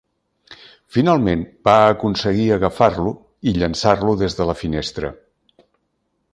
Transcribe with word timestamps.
Finalment 0.95 1.43
va 1.69 1.75
aconseguir 1.91 2.47
agafar-lo 2.57 3.13
i 3.51 3.55
llançar-lo 3.61 4.19
des 4.25 4.41
de 4.41 4.51
la 4.53 4.59
finestra. 4.65 5.17